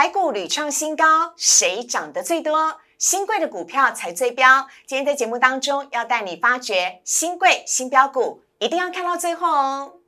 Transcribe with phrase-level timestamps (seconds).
[0.00, 2.78] 台股屡创新高，谁涨得最多？
[2.96, 4.66] 新贵的股票才最标。
[4.86, 9.99] 今天在节目当中要带你发掘新贵新标股，一定要看到最后哦。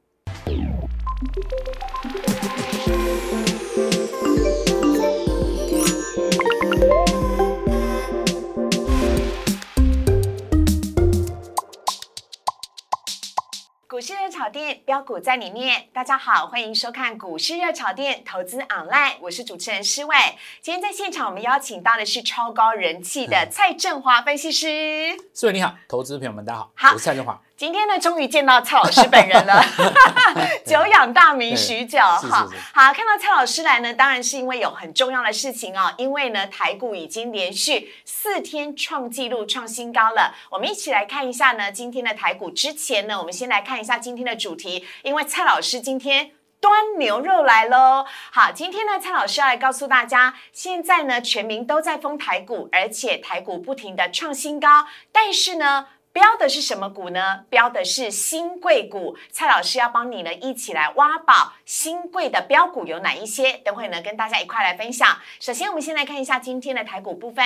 [13.93, 20.17] 股市热炒店标股在里面，大家好，欢迎收看股市热炒店投资 online，我是主持人施伟。
[20.63, 25.15] 今天在现场我们邀请到的是超高人气的蔡振华分析师。
[25.35, 27.39] 施伟你好，投资朋友们大家好，好我是蔡振华。
[27.57, 29.65] 今天呢，终于见到蔡老师本人了，
[30.67, 32.49] 久仰大名许久哈。
[32.75, 40.35] 好，看到蔡老师来呢，当然是因为有很重要的事情哦，因为呢，台股已经连续四天创纪录、创新高了。
[40.51, 42.51] 我们一起来看一下呢，今天的台股。
[42.51, 46.33] 之前呢，我们先来看一下今天的主题，因为蔡老师今天。
[46.63, 48.07] 端牛肉来喽！
[48.31, 55.89] 好，今天呢，蔡老师要来告诉大家，现在呢，全民都在封台股，而且台股不停的创新高，但是呢。
[56.13, 57.45] 标的是什么股呢？
[57.49, 59.17] 标的是新贵股。
[59.31, 63.55] 蔡老师要帮你呢一起来挖宝，新贵的标股有哪一些？
[63.65, 65.19] 等会呢跟大家一块来分享。
[65.41, 67.45] 首先，我们先来看一下今天的台股部分。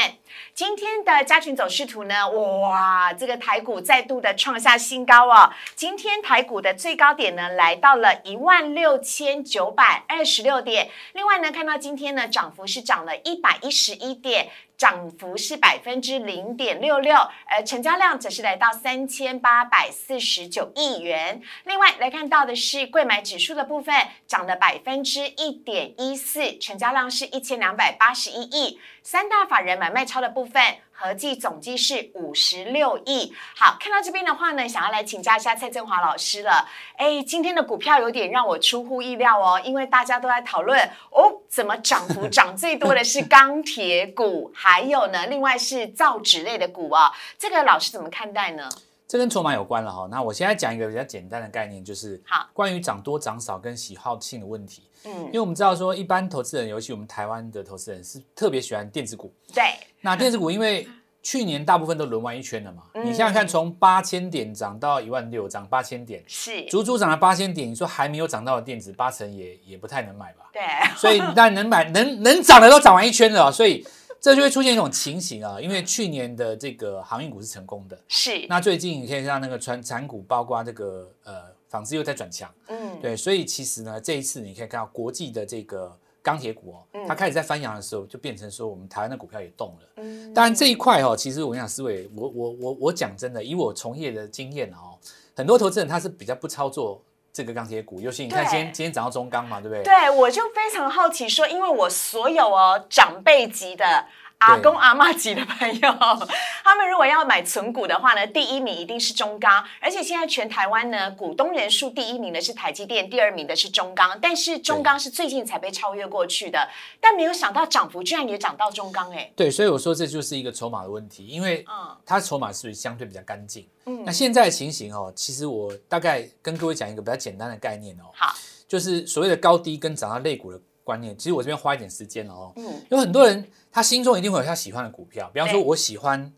[0.53, 5.53] 今天的加权走势图呢，哇，这个台股再度的创下新高哦。
[5.77, 10.91] 今天台股的最高点呢来到了一万六千九百二十六点。
[11.13, 14.49] 另外呢，看到今天呢涨幅是涨了一百一十一点。
[14.77, 21.41] 涨幅是百分之零点六六，而成交量则是来到三千八百四十九亿元。
[21.65, 23.95] 另外来看到的是贵买指数的部分，
[24.27, 28.79] 涨了百分之一点一四，成交量是一千两百八十一亿。
[29.03, 30.61] 三大法人买卖超的部分，
[30.99, 33.35] 合计总计是五十六亿。
[33.55, 36.67] 好，看到这边的话呢，想要来请教一下蔡振华老师了。
[36.97, 40.81] 哎，今天的股票有点让我出乎意料哦，因为大家都在讨论
[41.11, 48.67] 哦，怎么涨幅涨最多的是钢铁股，还有呢，另外是造纸类的股啊、这个老师怎么看待呢？
[49.07, 50.09] 这跟筹码有关了哈。
[50.11, 54.83] 那我现在讲一个比较简单的概念，就是好关于涨多涨少跟喜好性的问题。
[55.07, 55.25] 嗯。
[55.27, 59.33] 因，为我们知道说，一般投资人，尤其我们台湾的投资人是特别喜欢电子股。
[59.55, 59.63] 对，
[60.01, 60.87] 那电子股因为
[61.23, 63.05] 去年大部分都轮完一圈了嘛，嗯。
[63.05, 67.69] 你想想看，从八千点涨到一万六，涨八千点，是，足足涨了八千点。
[67.69, 70.51] 你说还没有涨到的电子，八成也也不太能买吧？
[70.53, 70.63] 对，
[70.97, 73.85] 所以但能买能能涨的都涨完一圈了哦，所以
[74.21, 81.43] 这就会出现一种情形啊，因为去年的这个航运股是成功的，是，那最近你可以让那个船产股，包括这个呃
[81.77, 89.89] 纺织又在转强，嗯，对，所以其实呢，这一次你可以看到国际的这个钢铁股哦，嗯它开始在翻扬的时候，就变成说我们台湾的股票也动了。
[89.99, 94.97] 嗯当然这一块哦，其实我跟你讲，思维，我我我我讲真的，以我从业的经验哦，
[95.35, 99.85] 很多投资人他是比较不操作这个钢铁股，尤其你看今天今天涨到中钢嘛，对不对？
[99.85, 104.07] 对，我就非常好奇说，因为我所有哦长辈级的。
[104.39, 105.81] 阿公阿妈级的朋友，
[106.63, 116.69] 他们如果要买存股的话呢，第一名一定是中钢，而且现在全台湾呢，股东人数第一名的是台积电，第二名的是中钢，但是中钢是最近才被超越过去的，
[117.01, 121.97] 但没有想到涨幅居然也涨到中钢，哎，对，所以我说这就是一个筹码的问题，因为嗯。
[122.05, 123.67] 它筹码是相对比较干净。
[123.87, 124.05] 嗯。
[124.05, 128.33] 那现在的情形哦，其实我大概跟各位讲一个比较简单的概念哦，好，
[128.69, 131.19] 就是所谓的高低跟涨到肋股的观念。
[131.19, 136.33] 其实我这边花一点时间了哦，嗯，有很多人他心中一定会有他喜欢的股票，比方说我喜欢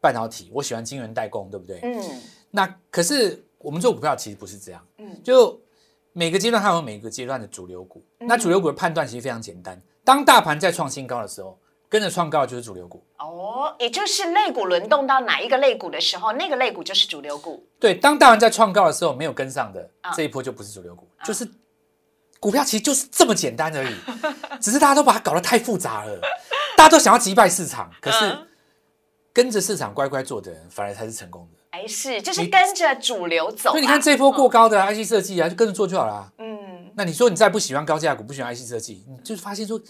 [0.00, 1.80] 半导体，我喜欢晶圆代工，对不对？
[1.82, 5.60] 嗯那可是我们做股票其实不是这样，嗯就
[6.12, 8.02] 每个阶段它有每个阶段的主流股。
[8.18, 13.02] 那主流股的判断其实非常简单，当大盘在创新高的时候，跟着创高的就是主流股。
[13.18, 21.48] 哦，也就是类股轮动到哪一个类股的时候，那个类股就是主流股，对，当大盘在创高的时候没有跟上的啊这一波就不是主流股，就是
[22.42, 23.94] 股票其实就是这么简单而已，
[24.60, 26.20] 只是大家都把它搞得太复杂了，
[26.76, 28.48] 大家都想要击败市场，可是嗯
[29.32, 31.58] 跟着市场乖乖做的人反而才是成功的。
[31.70, 33.72] 哎，是，就是跟着主流走、啊。
[33.72, 36.32] 所以你看这波过高的啊 IC 设计啊，就跟着做就好了啊。
[36.38, 39.80] 嗯，那你说你再不喜欢高价股，不喜欢 IC 设计，你就发现说，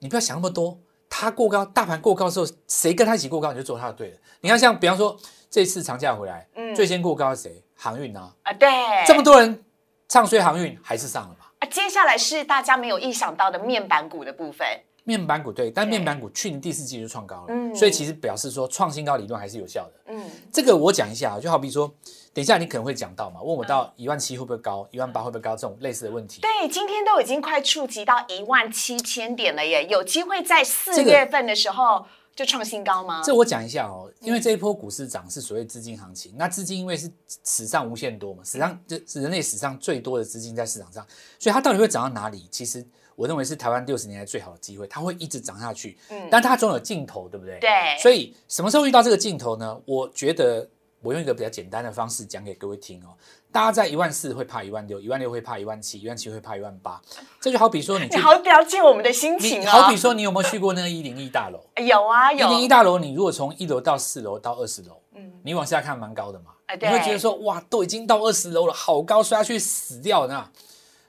[0.00, 0.78] 你不要想那么多。
[1.08, 4.16] 它过高，大盘过高的时候，谁跟它一起过高，你就做它的对了。
[4.42, 5.18] 你看，像比方说
[5.50, 7.64] 这次长假回来，嗯最先过高的谁？
[7.74, 8.68] 航运啊，啊，对，
[9.06, 9.64] 这么多人
[10.08, 11.41] 唱衰航运，还是上了嘛？
[11.62, 14.66] 啊，接下来是大家没有意想到的面板股的部分。
[15.04, 19.92] 面板股对，但面板股去年第四季就创高了，嗯所以其实表示说创新高理论还是有效的。
[20.06, 21.88] 嗯，这个我讲一下啊，就好比说，
[22.34, 26.40] 等一下你可能会讲到嘛，问我到一万七会不会高，一万八会不会高这种类似的问题。
[26.40, 33.22] 对，今天都已经快触及到一万七千点了耶，有机会在四月份的时候就创新高吗？
[33.22, 37.10] 这我讲一下哦，因为这一波股市涨是所谓资金行情，那资金因为是
[37.44, 41.06] 史上无限多嘛，史上这是人类史上最多的资金在市场上，
[41.38, 42.48] 所以它到底会涨到哪里？
[42.50, 42.84] 其实
[43.16, 47.58] 我认为是台湾六十年来最好的机会，它会一直涨下去，嗯但它总有尽头，对不对？
[47.60, 47.68] 对，
[48.00, 49.78] 所以什么时候遇到这个尽头呢？
[49.84, 50.66] 我觉得
[51.02, 53.10] 我用一个比较简单的方式讲给各位听哦。
[53.52, 57.00] 大家在一万四会怕一万六，一万六会怕一万七，一万七会怕一万八。
[57.40, 59.70] 这就好比说你去，你好了解我们的心你情哦。
[59.70, 61.60] 好比说你有没有去过那个一零一大楼？
[61.84, 70.50] 有啊有，一零一大楼，你如果从一楼到四楼到二十楼，嗯你往下看蛮高的嘛，哎你会觉得说哇，都已经到二十楼了，好高，摔下去死掉那。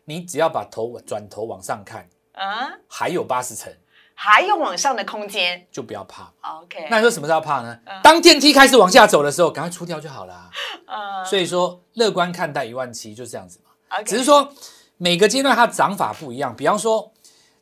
[0.06, 3.72] 你只要把头转头往上看，啊，还有八十层，
[4.14, 5.66] 还有往上的空间。
[5.72, 6.32] 就不要怕。
[6.42, 7.78] OK，那你说什么时候怕呢？
[8.04, 10.50] 当电梯开始往下走的时候，赶快出掉就好了。
[10.88, 14.02] 嗯所以说，乐观看待一万七就这样子嘛。
[14.04, 14.52] 只是说
[14.98, 16.56] 每个阶段它涨法不一样。
[16.56, 17.12] 比方说，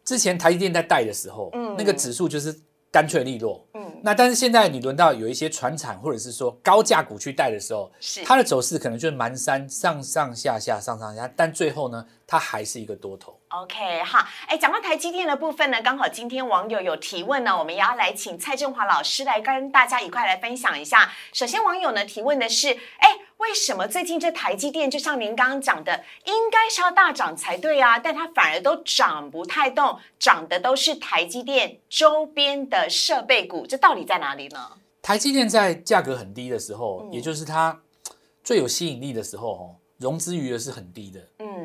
[0.03, 2.59] 之前台积电在带的时候，嗯那个指数就是
[2.91, 3.65] 干脆利落。
[3.73, 13.37] 嗯那但是现在你轮到有一些船产或者是说高价股去带的时候，是它的走势可能就是蛮山上上下下上上下，但最后呢，它还是一个多头。
[13.51, 21.11] OK 哈，哎，讲到台积电的部分呢，刚好今天网友有提问呢，我们也要来请蔡振华老师来跟大家一块来分享一下。
[21.33, 34.71] 首先，网友呢提问的是，哎，为什么最近这台积电就像您刚刚讲的，应该是要大涨才对啊，但它反而都涨不太动，涨的都是台积电周边的设备股，这到底在哪里呢？
[35.01, 37.81] 台积电在价格很低的时候，嗯也就是它
[38.43, 41.19] 最有吸引力的时候，哦，融资余额是很低的。
[41.39, 41.60] 嗯，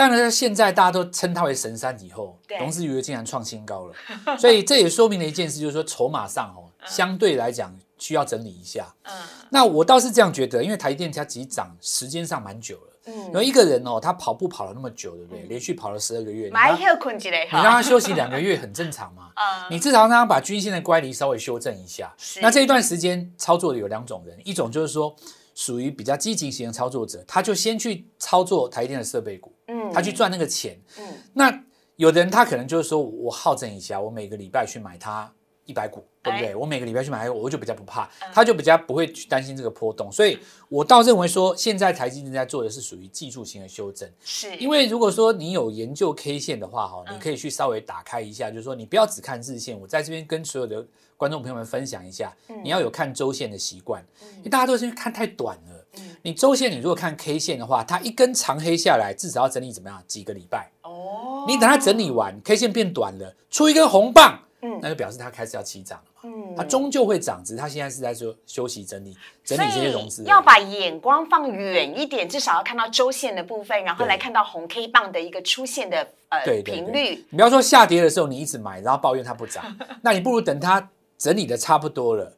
[0.00, 3.94] 当然，现在大家都称它为神山以后对，融资余额竟然创新高了，
[4.38, 8.86] 所以这也说明了一件事，就是说筹码上哦， 相对来讲需要整理一下。
[9.04, 9.12] 嗯
[9.52, 12.82] 那我倒是这样觉得，因为台积电它其实涨时间上蛮久了。
[13.06, 15.42] 嗯然后一个人哦，他跑步跑了那么久，对不对？
[15.44, 19.30] 连续跑了十二个月，你买让休困起来你让，他休息两个月很正常嘛。
[19.36, 22.12] 嗯你至少让他把均线的乖离稍微修正一下。
[22.16, 25.16] 是那这一段时间操作的有两种人，一种就是说
[25.54, 30.80] 属于比较积极型的操作者，他就先去操作台积电的设备股，嗯他去赚那个钱。
[30.98, 31.64] 嗯那
[31.96, 35.30] 有的人他可能就是说我好整一下，我每个礼拜去买它
[35.66, 36.48] 一百股，对不对？
[36.48, 40.10] 哎我每个礼拜去买，我就比较不怕嗯，他就比较不会去担心这个波动。
[40.10, 40.38] 所以
[40.70, 44.10] 我倒认为说，现在台积电在做的是属于技术型的修正。
[44.24, 49.78] 是因为如果说你有研究 K 线的话，哈，嗯你可以去稍微打开一下，就是说你不要只看日线。
[49.78, 50.84] 我在这边跟所有的
[51.20, 54.02] 观众朋友们分享一下，嗯你要有看周线的习惯，
[54.38, 55.86] 因为大家都是看太短了。
[55.98, 60.02] 嗯你周线你如果看 K 线的话，它一根长黑下来，至少要整理怎么样？
[60.06, 60.70] 几个礼拜。
[60.80, 66.20] 哦你等它整理完，K 线变短了，出一根红棒，嗯那就表示它开始要起涨了嘛。
[66.24, 69.14] 嗯它终究会涨，只是它现在是在说休息整理，
[69.44, 77.26] 整理这些融资要把眼光放远一点，至少要看到周线的部分，然后对来看到红 K 棒的一个出现的呃频率。
[77.28, 79.62] 你不要说下跌的时候你一直买，然后抱怨它不涨，
[80.00, 80.88] 那你不如等它
[81.20, 82.34] 整理的差不多了，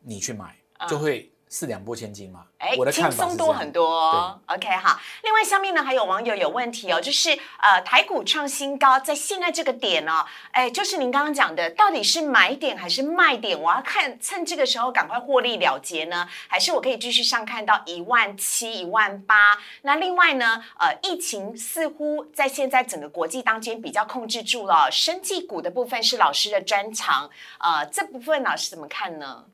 [0.00, 0.56] 你去买，
[0.88, 2.40] 就会四两拨千斤嘛。
[2.42, 4.40] 嗯哎我的，轻松多很多哦。
[4.46, 4.98] OK，好。
[5.22, 13.58] 另外，下面呢还有网友有问题哦，就是呃台股创新高，在现在这个点哦，哎，就是您刚刚讲的，到底是买点还是卖点？
[13.60, 19.58] 我要看趁这个时候赶快获利了结呢，还是我可以继续上看到一万七、一万八？
[19.82, 27.30] 那另外呢，呃，疫情似乎在现在整个国际当间比较控制住了，生技股的部分是老师的专长，
[27.60, 29.44] 呃，这部分老师怎么看呢？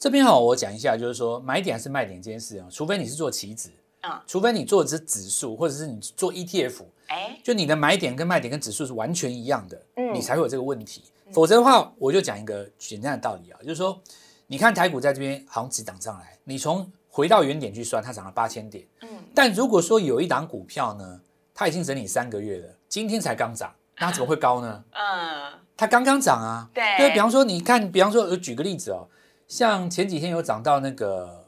[0.00, 3.68] 这边哈，我讲一下，就是说买点还是卖点这件事啊，除非你是做期指，
[4.00, 11.04] 嗯除非你做的是指数，或者是你做 ETF，哎，就你的买点跟卖点跟指数是完全一样的，嗯你才会有这个问题。
[11.32, 14.00] 否则的话，我就讲一个简单的道理啊，就是说，
[14.46, 18.82] 你看台股在这边好像只涨上来，你从回到原点去算，它涨了八千点。
[19.02, 21.20] 嗯但如果说有一档股票呢，
[21.54, 24.82] 它已经整理三个月了，今天才刚涨，那它怎么会高呢？
[24.92, 26.70] 嗯，它刚刚涨啊。
[26.72, 29.06] 对对，比方说你看，比方说，我举个例子哦，
[29.50, 31.44] 像前几天有涨到那个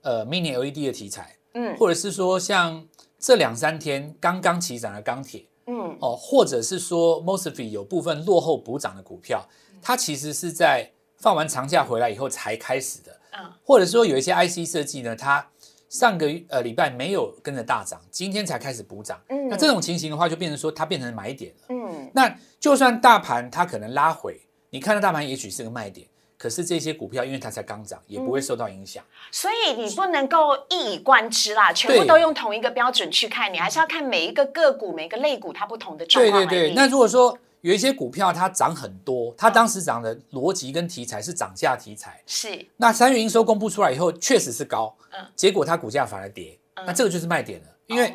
[0.00, 1.76] 呃 mini LED 的题材，嗯。
[1.76, 2.82] 或者是说像
[3.18, 5.94] 这两三天刚刚起涨的钢铁嗯。
[6.00, 9.46] 哦，或者是说 Mosfet 有部分落后补涨的股票，
[9.82, 13.52] 它其实是在放完长假回来以后才开始的，嗯。
[13.62, 15.46] 或者说有一些 IC 设计呢，它
[15.90, 19.50] 上个呃礼拜没有跟着大涨，今天才开始补涨，嗯。
[19.50, 21.66] 那这种情形的话，就变成说它变成买点了。
[21.68, 22.10] 嗯。
[22.14, 24.40] 那就算大盘它可能拉回，
[24.70, 26.08] 你看到大盘也许是个卖点，
[26.46, 29.02] 可是这些股票因为它才刚涨，也不会受到影响。
[29.32, 42.64] 所以你不能够一以贯之啦，全部都用同一个标准去看，你还是要看每一个个股、每个类股它不同的状对况对对对，那如果说有一些股票它涨很多，它当时涨的逻辑跟题材是涨价题材，是。
[42.76, 45.26] 那三月营收公布出来以后确实是高，嗯。
[45.34, 46.86] 结果它股价反而跌，嗯。
[46.86, 48.14] 那这个就是卖点了，因为哦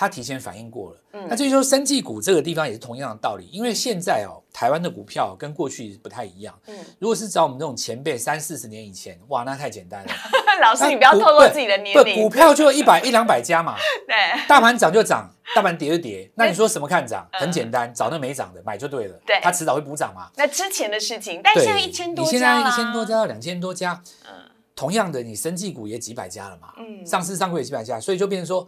[0.00, 0.96] 它提前反应过了。
[1.28, 6.58] 那至于说生技股这个地方也是同样的道理，因为现在哦，台湾的股票跟过去不太一样。
[6.68, 10.12] 嗯，如果是找我们这种前辈三四十年以前，哇，那太简单了。
[10.62, 12.16] 老师，你不要透露自己的年龄。
[12.16, 13.76] 不，股票就 一百一两百家嘛。
[14.06, 14.16] 对，
[14.48, 16.30] 大盘涨就涨，大盘跌就跌。
[16.34, 17.28] 那你说什么看涨？
[17.32, 19.20] 很简单，找那没涨的买就对了。
[19.26, 20.30] 对，它迟早会补涨嘛。
[20.34, 24.32] 那之前的事情，但现在一千多家你现在一千多家到两千多家，嗯，
[24.74, 26.72] 同样的，你生技股也几百家了嘛。
[26.78, 28.66] 嗯，上市上柜也几百家，所以就变成说。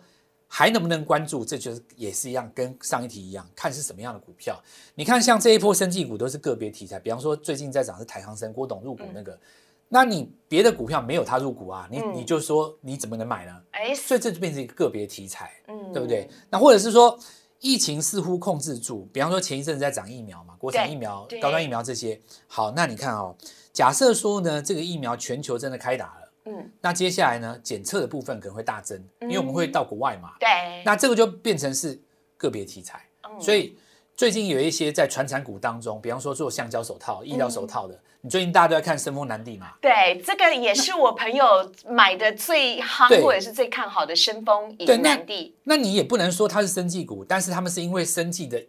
[0.54, 1.42] 还能不能关注？
[1.46, 4.62] 这就是也是一样，跟上一题一样，看是什么样的股票。
[4.94, 9.40] 你看，像这一波生技股都是个别题材，比方说最近在涨是台航生郭董入股那个，
[9.88, 13.62] 那你别的股票没有他入股啊，你你就说你怎么能买呢？
[13.70, 16.28] 哎，所以这就变成一个个别题材，嗯，对不对？
[16.50, 17.18] 那或者是说
[17.60, 23.34] 疫情似乎控制住，比方说前一阵子在涨疫苗嘛，国产疫苗、高端疫苗这些，好，那你看哦，
[23.72, 26.21] 假设说呢，这个疫苗全球真的开打了。
[26.44, 27.58] 嗯，那接下来呢？
[27.62, 30.32] 检测的部分可能会大增，因为我们会到国外嘛。
[30.40, 30.48] 对。
[30.84, 32.00] 那这个就变成是
[32.36, 33.00] 个别题材。
[33.22, 33.40] 嗯。
[33.40, 33.76] 所以
[34.16, 39.72] 最近有一些在传产股当中，比方说做橡胶手套、医疗手套的，你最近大家都在看深丰南地嘛？
[39.80, 45.54] 对，这个也是我朋友买的最夯或者是最看好的深丰以南地。
[45.64, 48.62] 那你也不能说它是生技股，但是他们是因为生技的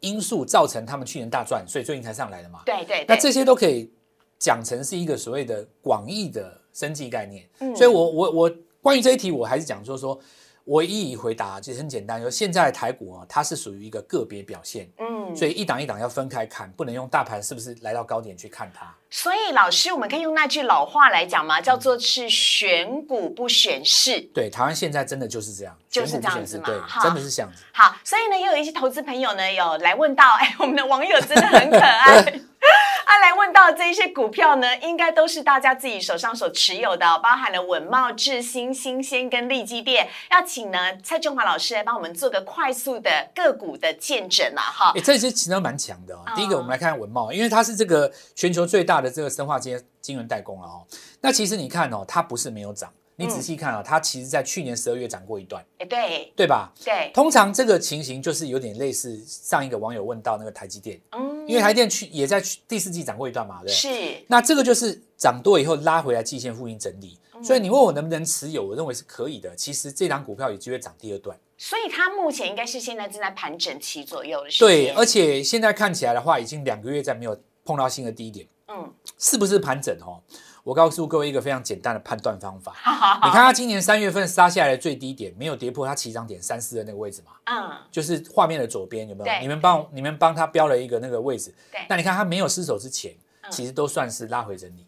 [0.00, 2.62] 因素造成他们去年大赚，所以最近才上来的嘛。
[2.66, 3.04] 对对。
[3.06, 3.90] 那这些都可以
[4.42, 6.58] 讲成是一个所谓的广义的。
[6.74, 10.18] 生计概念，嗯所以我我我关于这一题，我还是讲说说，
[10.64, 18.90] 我一一回答，就很简单，就现在台股啊，它是属于一个个别表现，嗯，所以一档一档要分开看，不能用大盘是不是来到高点去看它。
[19.10, 21.60] 所以老师，我们可以用那句老话来讲吗？
[21.60, 24.18] 叫做是选股不选市。
[24.32, 27.62] 对，台湾现在真的就是这样，就是这样子嘛，对，真的是这样子。
[27.74, 32.40] 好，所以呢，也有一些投资朋友呢，有来问到，哎，我们的网友真的很可爱。
[33.04, 40.08] 他来问到这一些股票呢，应该都是大家自己手上所持有的，包含了稳茂、智新、新鲜跟利基店。
[40.30, 44.62] 要请呢蔡中华老师来帮我们做个快速的个股的见证啊！
[44.62, 46.24] 哈，哎，这些其实蛮强的哦。
[46.34, 50.86] 第一个，我们来看文茂，因为它是这个全球最大的这个生化金金圆代工了哦。
[51.20, 52.90] 那其实你看哦，它不是没有涨。
[53.16, 56.72] 你仔细看啊，它其实在去年十二月涨过一段，哎，对，对吧？
[56.82, 63.88] 对，通常这个情形就是有点类似上一个网友问到那个台积电，嗯，因为台电去也在第四季涨过一段嘛，对，是。
[64.26, 69.54] 那这个就是涨多以后拉回来季线附近整理，所以你问我能不能持有，我认为是可以的。
[69.54, 80.18] 其实这档股票有机会涨第二段，所以它目前应该是现在正在盘整期左右的时间，对，而且现在看起来的话，已经两个月在没有碰到新的低点，嗯，是不是盘整哦？
[80.62, 82.72] 我告诉各位一个非常简单的判断方法。
[83.24, 87.32] 你看它今年三月份杀下来的最低点，没有跌破它起涨点三四的那个位置嘛？
[87.44, 89.40] 嗯，就是画面的左边有没有？
[89.40, 91.54] 你们帮你们帮他标了一个那个位置。
[91.70, 93.12] 对，那你看它没有失手之前，
[93.50, 94.86] 其实都算是拉回整理。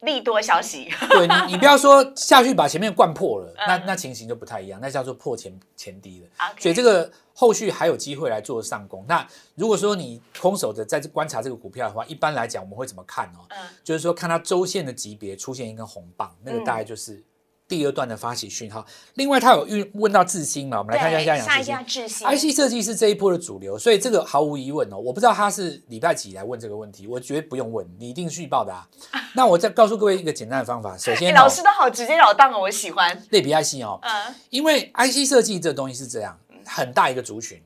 [0.00, 6.28] 利多消息， 对你，你不要说下去把前面灌破了，那那情形就不太一样，那叫做破前前低了。
[6.58, 9.02] 所以这个后续还有机会来做上攻。
[9.08, 13.40] 那如果说你空手的在观察这个股票的话，一般来讲我们会怎么看哦？
[13.48, 17.24] 嗯，就是说看它周线的级别出现一根红棒，那个大概就是。
[17.70, 20.78] 第二段的发起讯号，另外他有问问到智新嘛？
[20.78, 22.26] 我们来看一下下一家智新。
[22.26, 24.98] IC 设计是这一波的主流，所以这个毫无疑问哦。
[24.98, 28.88] 我不知道他是礼拜几来问这个问题，我觉得不用问，你一定续报的啊。
[29.36, 34.00] 那我再告诉各位一个简单的方法，首先 老师都好直截了当哦，我喜欢类比 IC 哦。
[34.02, 36.36] 嗯，因为 IC 设计这东西是这样，
[36.66, 37.62] 很大一个族群。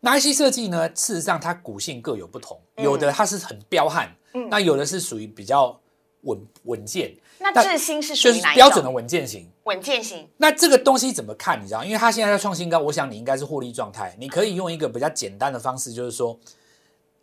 [0.00, 5.76] 那 IC 设计呢，事实上它股性各有不同，有的它是很彪悍，嗯，那有的是属于比较
[6.22, 7.12] 稳稳健。
[7.40, 10.28] 那智新是属于标准的稳健型，稳健型。
[10.36, 11.60] 那这个东西怎么看？
[11.60, 14.14] 你知道，因为它现在在创新高，我想你应该是获利状态。
[14.18, 16.38] 你可以用一个比较简单的方式，就是说，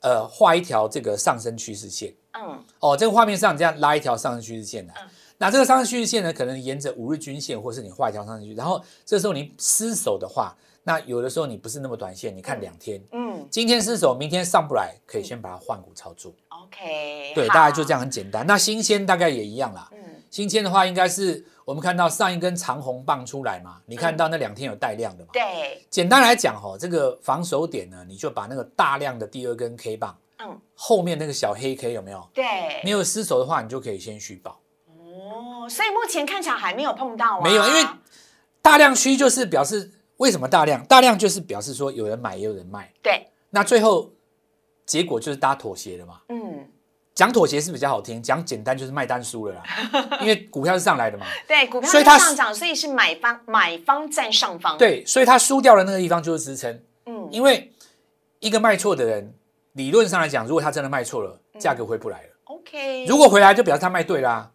[0.01, 2.13] 呃，画一条这个上升趋势线。
[2.33, 2.63] 嗯。
[2.79, 4.93] 哦，这个画面上这样拉一条上升趋势线来。
[5.01, 5.09] 嗯。
[5.37, 8.55] 那这个上升趋势线呢，可能沿着五日均线，或是你画一条上升趋势。
[8.55, 10.55] 然后这时候你失手的话，
[10.87, 13.03] 那有的时候你不是那么短线，你看两天。
[13.11, 13.47] 嗯。
[13.49, 16.31] 今天失手，明天上不来，可以先把它换股操作。
[16.49, 17.33] OK。
[17.33, 18.45] 对，大概就这样很简单。
[18.45, 19.89] 那新鲜大概也一样啦。
[19.91, 19.99] 嗯
[20.31, 23.77] 新签的话，应该是我们看到上一根长红棒出来嘛？
[23.85, 25.29] 你看到那两天有带量的嘛？
[25.31, 25.81] 对。
[25.89, 32.29] 简单来讲哈，这个防守点呢，你就把那个大量的第二根 K 棒，嗯，后面那个小黑 K 有没有？
[32.33, 32.43] 对。
[32.83, 34.59] 没有失手的话，你就可以先续报。
[34.87, 37.41] 哦，所以目前看起来还没有碰到啊。
[37.41, 37.85] 没有，因为
[38.61, 40.83] 大量区就是表示为什么大量？
[40.85, 42.91] 大量就是表示说有人买也有人卖。
[43.01, 43.27] 对。
[43.49, 44.11] 那最后
[44.85, 46.21] 结果就是大家妥协了嘛？
[46.29, 46.67] 嗯。
[47.13, 49.63] 讲妥协是比较好听，讲简单就是卖单输了啦，
[50.19, 51.25] 因为股票是上来的嘛。
[51.47, 54.77] 对，股票是上涨，所以是买方买方占上方。
[54.77, 56.77] 对，所以他输掉的那个地方就是支撑。
[57.05, 57.71] 嗯，因为
[58.39, 59.33] 一个卖错的人，
[59.73, 62.29] 理论上来讲，如果他真的卖错了，价格回不来了。
[62.43, 64.51] OK，如果回来就表示他卖对啦。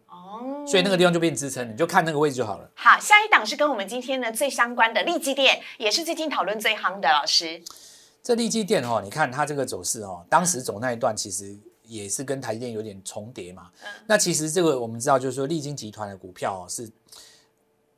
[0.65, 2.69] 所以那个地方就变支撑，你就看那个位置就好了。
[2.75, 7.61] 好，下一档是跟我们今天呢最相关的利基店，也是最近讨论最夯的老师。
[8.23, 13.69] 这利基店哦，你看它这个走势哦，当时走那一段其实也是跟台积电有点重叠嘛。
[14.05, 16.89] 那其实这个我们知道，就是说利金集团的股票哦是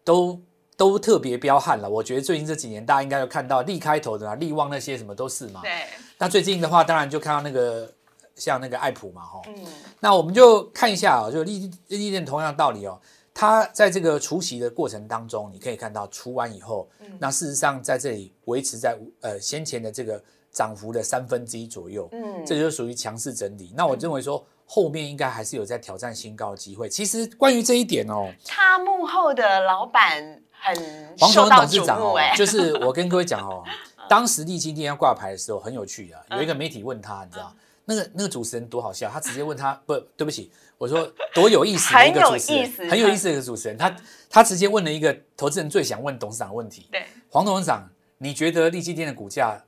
[0.03, 0.41] 都
[0.77, 1.89] 都特别彪悍了。
[1.89, 5.61] 我觉得最近这几年大家应该有看到利开头的啊，利旺那些什么都是嘛。
[5.61, 5.71] 对。
[6.17, 7.93] 那最近的话，当然就看到那个
[8.35, 9.41] 像那个爱普嘛，哈。
[9.47, 9.55] 嗯。
[9.99, 12.99] 那我们就看一下哦，就利利基店同样的道理哦。
[13.35, 16.87] 它在这个除息的过程当中，你可以看到除完以后，
[17.17, 23.73] 那事实上在这里维持在呃先前的这个涨幅的三分之一左右，嗯，这就属于强势整理。
[23.75, 26.87] 那我认为说后面应该还是有在挑战新高的机会。
[26.87, 30.75] 其实关于这一点哦，他幕后的老板很
[31.17, 33.63] 黄崇董事长哦，就是我跟各位讲哦，
[34.07, 37.51] 当时立金店要挂牌的时候很有趣啊，有一个媒体问他，你知道。
[37.85, 43.95] 那个那个主持人多好笑，他直接问他不对不起，我说多有意思的一个主持人，很有意思的一个主持人，他
[44.29, 46.87] 他直接问了一个投资人最想问董事长的问题。
[46.91, 49.61] 对，黄董事长，你觉得利基店的股价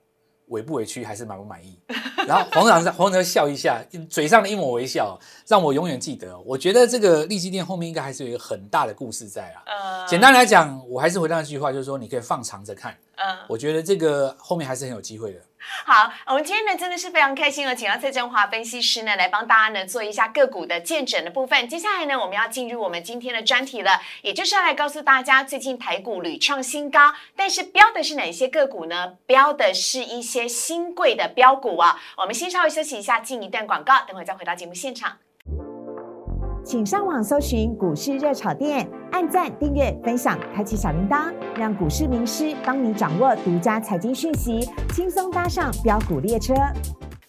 [0.48, 1.78] 委不委屈，还是满不满意？
[2.28, 6.40] 然后黄董事长黄董笑一下，嘴上的一抹微笑，让我永远记得。
[6.40, 9.62] 我觉得这个利基店后面应该还是有一个很大的故事在啊。
[9.66, 12.98] 呃，简单来讲，我还是回到那句话，就是说你可以放长着看。
[13.18, 15.40] 嗯，我觉得这个后面还是很有机会的。
[15.86, 21.68] 好，我们今天呢真的是非常开心哦，请到蔡振华分析师呢来帮大家呢做一下个股的见诊的部分。
[21.68, 29.18] 接下来呢，我们要进入我们今天的专题了，也就是要来告诉大家最近台股屡创新高，但是标的是哪些个股呢？
[29.26, 32.02] 标的是一些新贵的标股啊。
[32.18, 35.18] 我们先稍微休息一下，进一段广告，等会再回到节目现场。
[36.66, 46.56] 请上网搜寻股市热炒店，按赞、订阅、分享，开启小铃铛，让股市名师帮你掌握独家财经讯息，轻松搭上标股列车。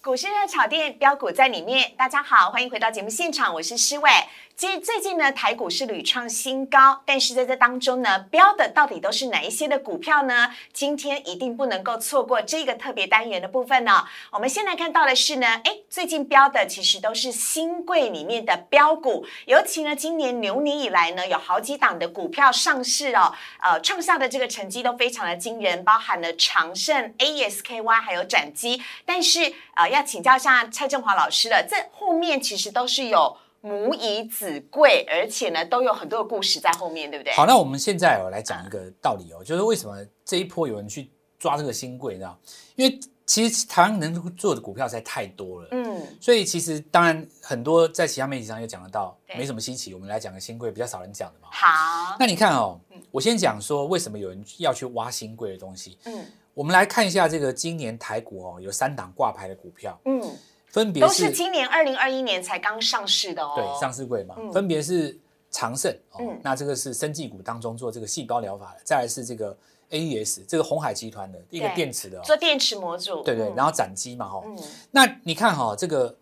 [0.07, 4.09] 股市热炒店标股在里面，大家好，欢迎回到节目现场，我是施伟。
[4.55, 10.55] 其实最近呢，台股是屡创新高，但是在这当中呢，标的到底都是哪一些的股票呢？
[10.73, 14.07] 今天一定不能够错过这个特别单元的部分呢。
[14.31, 28.81] 我们先来看到的是呢，哎，最近标的其实都是新贵里面的标股，尤其呢，今年牛年以来呢，有好几档的股票上市哦，呃，创下的这个成绩都非常的惊人，包含了长盛、ASKY 还有展基。
[29.05, 33.37] 但是呃，要请教一下蔡振华老师了，这后面其实都是有。
[33.62, 37.32] 母以子贵，而且呢，都有很多的故事在后面，对不对？
[37.32, 42.32] 好，那我们现在我来讲一个道理哦，就是为什么这一波有人去抓这个新贵，呢？
[42.76, 49.93] 因为其实台湾能做的股票实在太多了，嗯，所以其实当然很多在其他媒体上也讲得到，没什么稀奇。
[49.95, 51.49] 我们来讲个新贵，比较少人讲的嘛。
[51.50, 52.78] 好，那你看哦，
[53.10, 55.99] 我先讲说为什么有人要去挖新贵的东西。
[56.04, 56.25] 嗯，
[56.56, 60.00] 我们来看一下这个今年台股哦，有三档挂牌的股票。
[60.06, 60.23] 嗯。
[60.69, 63.52] 分别都是今年二零二一年才刚上市的哦。
[63.56, 65.19] 对，上市柜嘛，分别是
[65.50, 69.56] 长盛哦，那这个是生技股当中做这个细胞疗法的，再来是这个
[69.90, 73.23] A E S 这个红海集团的一个电池的，做电池模组。
[73.23, 74.42] 对对，然后展机嘛哈。
[74.45, 74.58] 嗯。
[74.90, 76.14] 那你看哈，这个，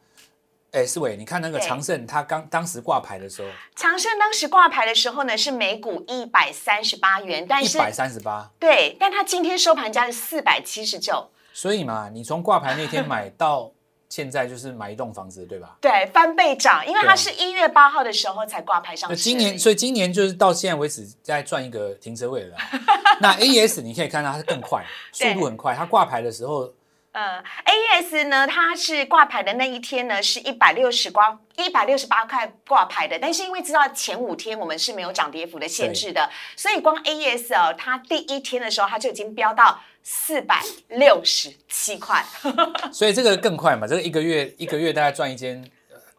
[0.75, 11.31] 哎，思伟，你看那个长盛，它刚当时挂牌的时候，长盛当时挂牌的时候呢，是每股一百三十八元，但是一百三十八，对，但它今天收盘价是四百七十九。
[11.53, 13.71] 所以嘛，你从挂牌那天买 到。
[14.11, 15.77] 现在就是买一栋房子，对吧？
[15.81, 19.17] 对，翻倍涨，因为它是一月八号的时候才挂牌上市。
[19.17, 22.57] 今年，所以今年就是到现在为止在赚一个停车位了。
[23.19, 25.75] 那 A E S 你可以看到它是更快，速度很快。
[25.75, 26.73] 它挂牌的时候，
[27.15, 39.81] 嗯，A E S 呢，它是挂牌的那一天呢是一百六十挂一百六十八块挂牌的，但是因为知道前五天我们是没有涨跌幅的限制的，所以光 A E S 哦，它第一天的时候它就已经飙到。
[40.07, 42.23] 四百六十七块，
[42.93, 43.87] 所以这个更快嘛？
[43.87, 45.67] 这个一个月一个月大概赚一间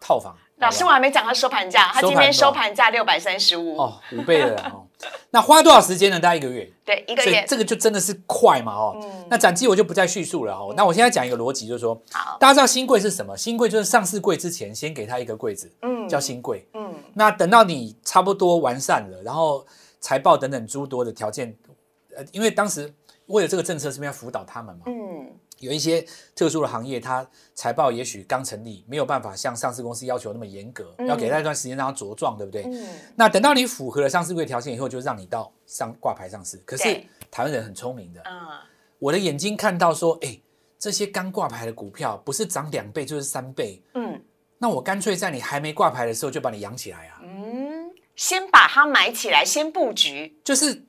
[0.01, 0.35] 套房。
[0.57, 4.87] 老师，我还没讲他收盘价，他今天收盘价六百三十五哦，五倍了哦。
[5.29, 6.17] 那花多少时间呢？
[6.17, 6.71] 大概一个月。
[6.85, 7.43] 对，一个月。
[7.45, 8.71] 这个就真的是快嘛？
[8.73, 10.73] 哦，那展机我就不再叙述了哦。
[10.77, 12.01] 那我现在讲一个逻辑，就是说，
[12.39, 13.35] 大家知道新贵是什么？
[13.35, 16.93] 新贵就是上市柜之前先给他一个柜子，嗯，叫新贵，嗯。
[17.13, 19.65] 那等到你差不多完善了，然后
[19.99, 21.53] 财报等等诸多的条件，
[22.15, 22.93] 呃，因为当时。
[23.27, 24.83] 为了这个政策，是不是要辅导他们嘛？
[24.85, 25.27] 嗯，
[25.59, 32.63] 有一些特殊的行业，它财报也许刚成立，没有办法像上市公司要求那么严格，要给他一段时间让它茁壮，对不对？
[32.63, 32.87] 嗯。
[33.15, 36.57] 那等到你符合了上市柜条件以后，就让你到上挂牌上市。
[36.65, 36.83] 可是
[37.31, 38.33] 台湾人很聪明的，嗯，
[38.99, 40.39] 我的眼睛看到说，哎，
[40.77, 44.21] 这些刚挂牌的股票不是涨两倍就是三倍，嗯，
[44.57, 50.85] 那我干脆在你还没挂牌的时候就把你养起来啊，嗯，先把它买起来，先布局，就是。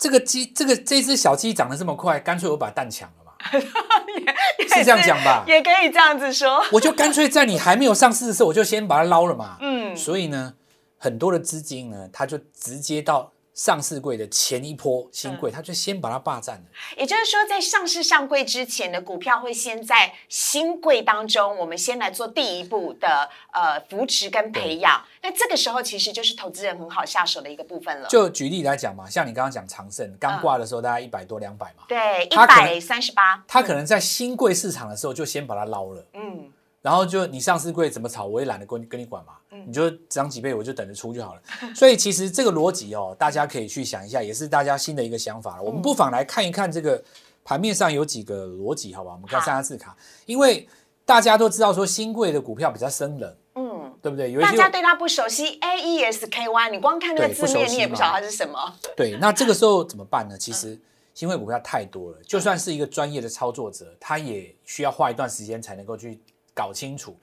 [0.00, 3.27] 这个鸡，这个这只小鸡长得这么快，干脆我把蛋抢了嘛，
[4.74, 5.44] 是这样讲吧？
[5.46, 6.62] 也可以这样子说。
[6.72, 9.56] 我就干脆在你还没有上市的时候，我就先把它捞了嘛。
[9.60, 9.96] 嗯。
[9.96, 10.54] 所以呢，
[10.96, 16.62] 很多的资金呢，它就直接到上市柜的前一波新贵，它就先把它霸占了。
[16.96, 25.04] 也就是说，在上市上柜之前的股票会先在新贵当中，我们先来做第一步的呃扶持跟培养。
[25.22, 28.08] 那这个时候其实就是投资人很好下手的一个部分了。
[28.08, 36.06] 就举例来讲嘛，像你刚刚讲长盛刚挂的时候，大概一百多两百嘛，对，一百三十八，它可能在新贵市场的时候就先把它捞了。
[36.14, 36.52] 嗯，
[36.88, 39.34] 然后就你上市柜怎么炒，我也懒得跟跟你管嘛，
[39.66, 41.42] 你就涨几倍我就等着出就好了。
[41.74, 45.62] 所以其实这个逻辑哦，大家可以去想一下，也是大家新的一个想法了。
[45.62, 47.04] 我们不妨来看一看这个
[47.44, 49.12] 盘面上有几个逻辑，好吧？
[49.12, 50.66] 我们看好三下字卡，因为
[51.04, 54.32] 大家都知道说新贵的股票比较生冷，嗯，对不对？
[54.32, 58.58] 有一些大家对它不熟悉，A E S K Y，你光看那个字面，你也不嘛晓得它是什么。
[58.96, 60.38] 对，那这个时候怎么办呢？
[60.38, 60.80] 其实
[61.12, 66.18] 新贵股票太多了，就算是一个专业的操作者，他也需要花一段时间才能够去
[66.58, 67.16] 搞清楚，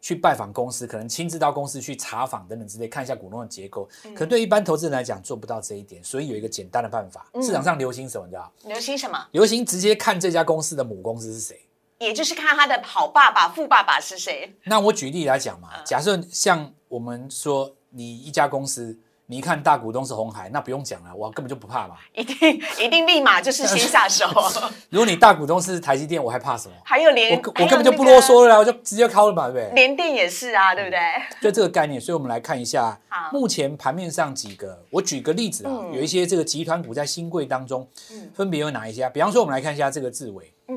[0.00, 3.88] 去拜访公司，可能亲自到公司去查访等等之类，看一下股东的结构。
[4.16, 8.26] 可对一般投资人来讲做不到这一点，所以有一个简单的办法，市场上流行什么？
[8.26, 8.52] 你知道？
[8.64, 9.28] 流行什么？
[9.30, 11.60] 流行直接看这家公司的母公司是谁。
[11.98, 14.52] 也就是看他的好爸爸、富爸爸是谁。
[14.64, 18.98] 那我举例来讲嘛，假设像我们说，你一家公司，
[19.30, 21.94] 你一看大股东是红海，那不用讲了，我根本就不怕嘛。
[22.14, 24.26] 一定一定立马就是先下手，
[24.90, 26.74] 如果你大股东是台积电，我还怕什么？
[26.84, 29.74] 还有连我我根本就不啰嗦了啦，我就直接敲了嘛，对不对？
[29.76, 30.98] 连电也是啊，对不对？
[31.40, 32.98] 就这个概念，所以我们来看一下
[33.30, 37.86] 目前盘面上几个，我举个例子啊，嗯有一些这个集团股在新贵当中，
[38.34, 39.10] 分别有哪一些啊？
[39.10, 40.76] 比方说，我们来看一下这个智伟，嗯，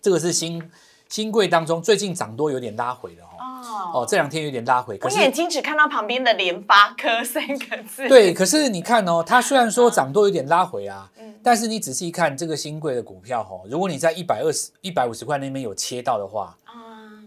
[0.00, 0.70] 这个是新
[1.08, 8.08] 新贵当中最近涨多有点拉回的哦，哦，哦，这两天有点拉回，可我是眼睛只看到旁边的联发科三个字。
[8.08, 11.34] 对，可是你看哦，它虽然说涨多有点拉回啊，嗯。
[11.42, 16.74] 但是你仔细看这个新贵的股票哦，如果你在一百二十、一百五十块那边有切到的话，啊，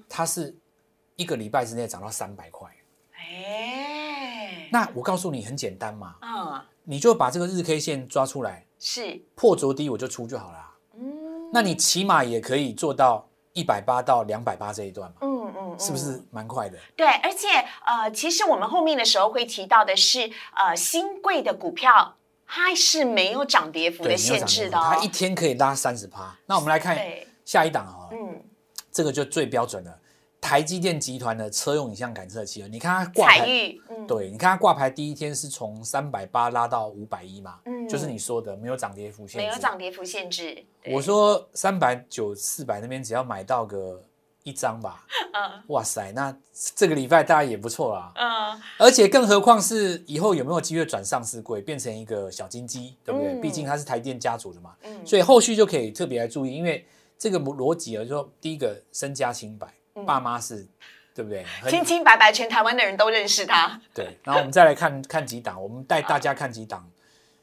[0.09, 0.53] 它是
[1.15, 2.69] 一个礼拜之内涨到三百块。
[3.15, 10.57] 哎，那我告诉你很简单嘛，嗯，你就把这个日 K 线抓出来，是，破昨低我就出就好了。
[10.99, 15.30] 嗯，那你起码也可以做到一百八到两百八这一段嘛，嗯
[15.71, 16.77] 嗯，是不是蛮快的？
[16.95, 17.47] 对，而且
[17.85, 24.93] 呃，其实我们后面的时候会提到的是，呃，新贵的股票它是没有涨跌幅，的限制的哦。
[24.93, 26.37] 它一天可以拉三十趴。
[26.45, 26.97] 那我们来看，
[27.45, 28.43] 下一档啊，嗯，
[28.91, 29.97] 这个就最标准了。
[30.41, 33.45] 台积电集团的车用影像感测器，你看它挂牌，
[34.07, 39.45] 对，你看它挂牌第一天是从三百八拉到五百一嘛，嗯就是你说的没有涨跌幅限制。
[39.45, 40.65] 没有涨跌幅限制。
[40.87, 44.03] 我说三百九、四百那边只要买到个
[44.43, 46.35] 一张吧，嗯哇塞，那
[46.75, 48.11] 这个礼拜大家也不错啦。
[48.15, 53.33] 嗯，而且更何况是以后有没有机会转上市柜，变成一个小金鸡，对不对？
[53.33, 56.85] 嗯毕竟它是台电家族的嘛，嗯所以后续就可以特别来注意，因为
[57.17, 59.67] 这个逻辑啊，就是说第一个身家清白，
[60.05, 60.67] 爸妈是，
[61.13, 61.45] 对不对？
[61.69, 63.79] 清清白白，全台湾的人都认识他。
[63.93, 66.89] 对，然后我们再来看 看几档，我们带大家看几档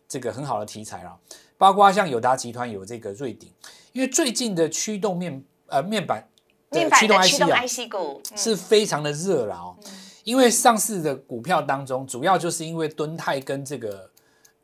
[0.09, 1.17] 这个很好的题材啦，
[1.57, 3.53] 包括像友达集团有这个瑞鼎，
[3.93, 6.27] 因为最近的驱动面呃面板
[6.71, 8.37] 的面板驱动 IC 股嗯。
[8.37, 9.77] 是非常的热了哦，
[10.25, 14.11] 因为上市的股票当中，主要就是因为敦泰跟这个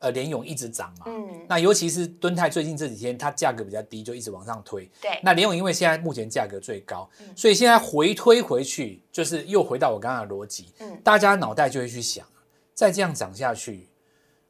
[0.00, 4.90] 呃联勇一直涨嘛，嗯，那尤其是敦泰最近这几天它价格比较低，就一直往上推。
[5.00, 7.26] 对，那联勇因为现在目前价格最高，嗯。
[7.34, 11.00] 所以现在回推回去，就是又回到我刚刚的逻辑，嗯。
[11.02, 12.26] 大家脑袋就会去想，
[12.74, 13.88] 再这样涨下去，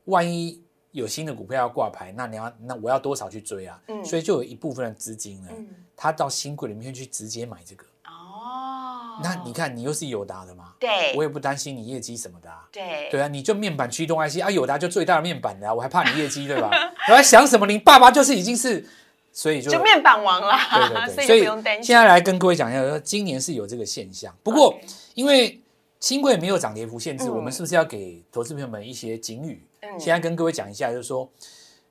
[0.07, 0.61] 万一
[0.95, 3.79] 有新的股票要挂牌，那你要那我要多少去追啊？
[3.89, 7.85] 嗯所以就有一部分的资金呢，嗯，它到新贵里面去直接买这个。
[8.07, 12.69] 哦，那你看，你又是友达的嘛，对我也不担心你业绩什么的啊。
[12.71, 16.71] 对对啊，你就面板驱动 IC 啊，友达就最大的面板的啊，我还怕你业绩对吧？
[17.11, 17.67] 我还想什么？
[17.67, 18.87] 你爸爸就是已经是，
[19.33, 21.83] 所以就就面板王啦，对对对， 所以不用担心。
[21.85, 24.79] 现在来跟各位讲一下，说今年是有这个现象，不过
[25.15, 25.61] 因为
[25.99, 29.67] 新贵没有涨跌幅限制，嗯我们是不是要给投资朋友们一些警语？
[29.85, 30.01] 嗯。
[30.01, 31.31] 现在跟各位讲一下，就是说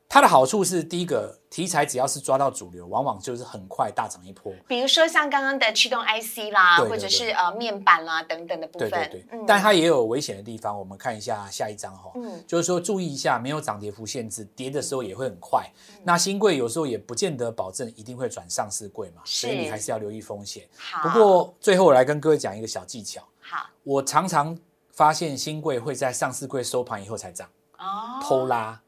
[0.09, 4.53] 它的好处是，第一个题材只要是抓到主流，往往就是很快大涨一波。
[4.67, 9.43] 比如说像刚刚的驱动 IC 啦，对对或者是呃面板啦等等的部分，对对对，嗯。
[9.47, 10.77] 但它也有危险的地方。
[10.77, 12.43] 我们看一下下一张哈、嗯。
[12.45, 15.67] 就是说注意一下，没有涨跌幅限制，跌的时候也会很快。
[15.89, 16.01] 嗯。
[16.03, 20.63] 那新贵有时候也不见得保证一定会转上市贵嘛，所以你还是要留意风险。
[20.77, 23.67] 好，不过最后我来跟各位讲一个小技巧，好。
[23.81, 24.55] 我常常
[24.91, 27.49] 发现新贵会在上市柜收盘以后才涨，
[27.83, 28.81] 哦，偷拉，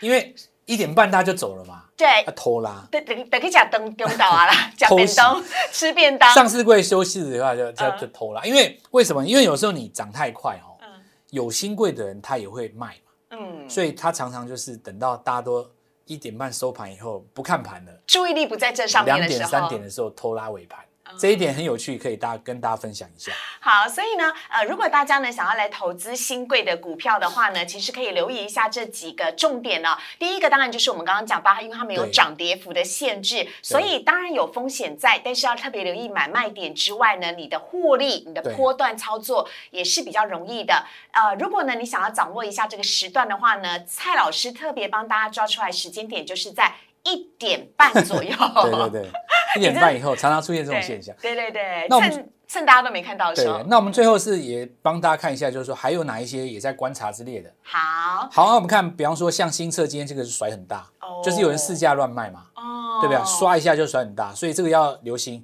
[0.00, 2.06] 因为一点半大家就走了嘛，对。
[2.26, 2.86] 要偷拉。
[2.90, 7.98] 等等等去讲灯丢到啊啦， 讲便当吃便当，上市柜休息的话就就嗯。
[8.00, 9.26] 就偷拉，因为为什么？
[9.26, 10.88] 因为有时候你涨太快哦，嗯。
[11.30, 13.12] 有新贵的人他也会卖嘛。
[13.32, 15.68] 嗯，所以他常常就是等到大家都
[16.06, 20.80] 一点半收盘以后不看盘了，注意力不在这上面两点三点的时候偷拉尾盘，
[21.18, 23.32] 这一点很有趣，可以大家跟大家分享一下。
[23.60, 29.96] 好，所以呢，呃，如果大家呢想要来投资新贵的股票的话呢，其实可以留意一下这几个重点呢。
[30.18, 40.84] 第一个当然就是我们刚刚讲到，因为它没有涨跌幅的限制，所以当然有风险在，但是要特别留意买卖点之外呢，你的获利、你的波段操作也是比较容易的。
[41.12, 46.74] 呃，如果呢你想要掌握一下这个时段的话呢，蔡老师特别帮大家抓出来时间点，就是在。
[47.04, 49.10] 一点半左右，对 对对，
[49.56, 51.14] 一点半以后常常出现这种现象。
[51.20, 57.50] 对对对，那趁趁大家都没看到的时候，那我们最后是也帮大家看一下，就是说还有哪一些也在观察之列的。
[57.62, 60.86] 好，好，那我们看，比方说像新策今天这个是甩很大，
[61.24, 63.24] 就是有人试价乱卖嘛，哦，对不对？
[63.24, 65.42] 刷一下就甩很大，所以这个要留心。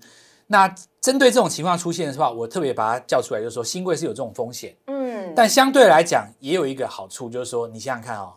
[0.49, 8.35] 那针对这种情况出现的话，我特别把它叫出来，就是说新贵是有这种风险，嗯，但相对来讲也有一个好处，就是说你想想看哦。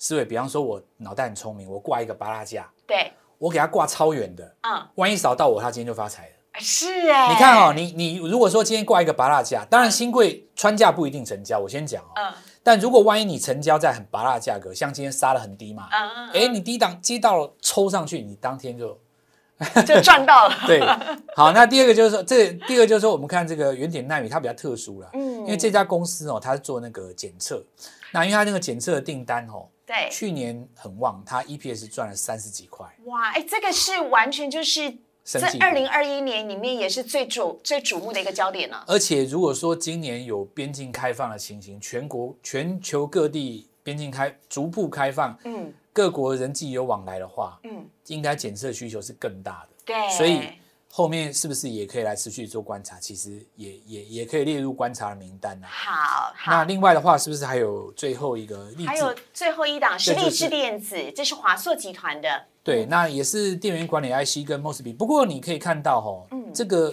[0.00, 6.32] 思维，比方说，我脑袋很聪明，我挂一个拔拉架，对，我给他挂超远的，嗯，万一扫到我，他今天就发财了。
[6.58, 12.32] 是哎，你看哦，你你如果说今天挂一个拔拉架，当然新贵穿价不一定成交，我先讲哦，嗯，
[12.62, 18.98] 但如果万一你成交在很拔拉价格，像今天杀的很低嘛，嗯嗯，哎，你低档接到了抽上去，你当天就
[19.86, 20.54] 就赚到了。
[20.66, 20.80] 对，
[21.36, 27.62] 好，那第二个就是说，这第二个就是说，我们看这个原点纳米，它比较特殊了，嗯，因为这家公司哦，它是做那个检测，
[28.10, 29.68] 那因为它那个检测的订单哦。
[29.90, 32.86] 对，去年很旺，它 EPS 赚了三十几块。
[33.06, 34.88] 哇，哎，这个是完全就是
[35.24, 38.84] 在二零二一年里面也是最瞩最瞩目的一个焦点了。
[38.86, 49.68] 而且如果说今年有边境开放的情形，全国全球各地边境开逐步开放，嗯，各国人际有往来的话，嗯，应该检测需求是更大的。
[49.84, 50.40] 对，所以。
[50.92, 52.98] 后面是不是也可以来持续做观察？
[52.98, 55.66] 其实也也也可以列入观察的名单呢。
[55.70, 58.68] 好，那另外的话，是不是还有最后一个？
[58.84, 62.28] 还有最后一档是立志电子，这是华硕集团的。
[62.64, 64.96] 对，那也是电源管理 IC 跟 Mosfet。
[64.96, 66.92] 不过你可以看到哈，这个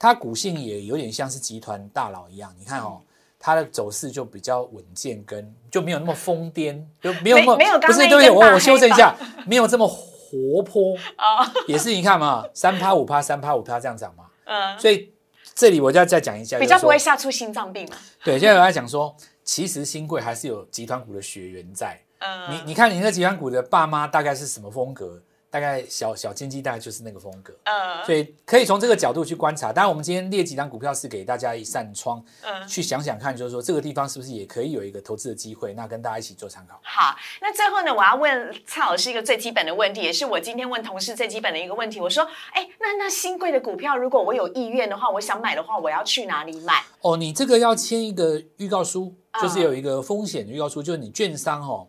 [0.00, 2.52] 它股性也有点像是集团大佬一样。
[2.58, 3.00] 你看哦，
[3.38, 8.30] 它的走势就比较稳健，跟就没有那么疯癫，就没有那么没有不是对不对？
[8.30, 9.88] 我我修正一下，没有这么。
[10.28, 14.24] 活泼啊， 也是你看嘛，三趴五趴，三趴五趴这样涨嘛。
[14.44, 15.10] 嗯，所以
[15.54, 17.96] 这里我就要再讲一下，比较不会吓出心脏病嘛。
[18.22, 21.98] 对，现在我在讲说，其实新贵还是有集团股的血缘在。
[22.18, 25.22] 嗯，你你看你那集团股的爸妈大概是什么风格？
[25.50, 29.72] 大概小小经济大概就是那个风格，嗯，所以可以从这个角度去观察。
[29.72, 35.72] 当然，我们今天列几张股票是给大家一扇窗，嗯，去想想看，就是说这个地方是不是也可以有一个投资的机会？
[35.72, 36.78] 那跟大家一起做参考。
[36.82, 41.98] 好，那最后呢，我要问蔡老师一个最基本的问题，也是我今天问同事最基本的一个问题。
[41.98, 46.84] 我说，哎，那那新贵的股票，如果我有意愿的话，我想买的话，我要去哪里买？
[47.00, 51.88] 哦，你这个要签一个预告书，就是有一个风险预告书，就是你券商哦。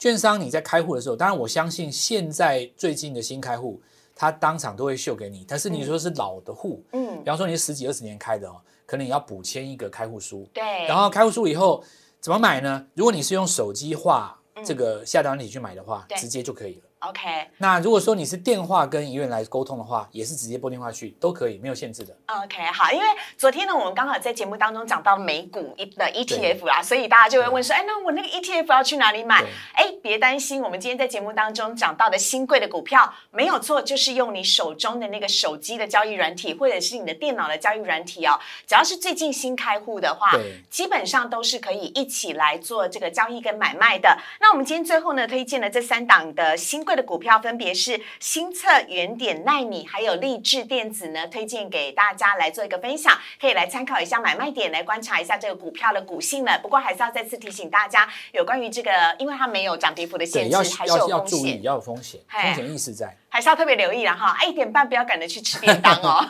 [0.00, 3.78] 券商你在开户的时候，当然我相信现在最近的新开户，
[4.16, 5.44] 他当场都会秀给你。
[5.46, 10.48] 但是你说是老的户，嗯，比方说你是十几二十年开的哦，可能你要补签一个开户书。
[10.54, 10.64] 对。
[10.86, 11.84] 然后开户书以后
[12.18, 12.86] 怎么买呢？
[12.94, 16.84] 如果你是用手机化这个下单体去买的话，直接就可以了。
[17.00, 22.14] OK，那如果说你是电话跟医院来沟通的话，也是直接拨电话去都可以，没有限制的。
[22.26, 23.04] OK，好，因为
[23.38, 29.42] 昨天呢，我们刚好在节目当中讲到美股的 ETF 啦，所以大家就会问说，哎，那我那个 ETF 要去哪里买？
[29.72, 40.32] 哎，别担心，我们今天在节目当中讲到的新贵的股票没有错，就是用你手中的那个手机的交易软体，或者是你的电脑的交易软体哦，只要是最近新开户的话，
[40.68, 44.18] 基本上都是可以一起来做这个交易跟买卖的。
[44.38, 46.84] 那我们今天最后呢，推荐了这三档的新。
[46.94, 56.52] 的股票分别是新策、原点、奈米，还有立志电子呢，推荐给大家来做一个分享，可以来参考一下买卖点，来观察一下这个股票的股性呢。
[56.60, 63.16] 不过还是要再次提醒大家，有关于这个，因为它没有涨跌幅的限制，还是有风险，要有风险，风险意识在。
[63.32, 66.18] 还是要特别留意了哈，一点半不要赶着去吃便当哦。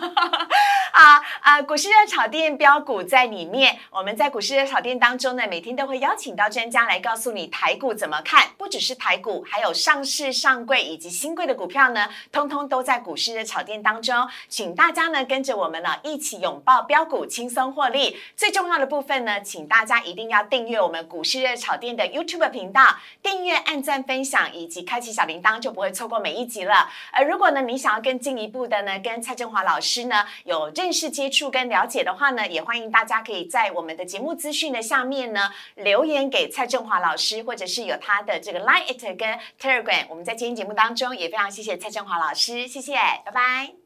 [1.00, 18.18] 啊啊，股市热炒店标股在里面，我们在股市热炒店当中呢，每天都会邀请到专家来告诉你台股怎么看，不只是台股，还有上市、上柜以及新贵的股票呢，通通都在股市热炒店当中，请大家呢跟着我们呢一起拥抱标股，轻松获利。
[18.36, 22.82] 最重要的部分呢，请大家一定要订阅我们股市热炒店的 YouTube 频道，
[23.22, 26.90] 订阅、按赞、分享以及开启小铃铛，就不会错过每一集了。
[27.10, 40.06] 而如果呢，你想要更进一步的呢，跟蔡振华老师呢有认是、接触跟了解的话呢，也欢迎大家可以在我们的节目资讯的下面呢留言给蔡振华老师，或者是有他的这个 Line、跟 Telegram。
[40.08, 43.79] 我们在今天节目当中也非常谢谢蔡振华老师，谢谢，拜拜。